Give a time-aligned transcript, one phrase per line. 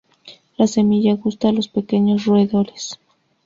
[0.57, 2.97] La semilla gusta a los pequeños roedores.